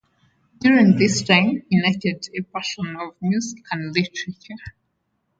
[0.59, 4.57] During this time, he nurtured a passion for music and literature.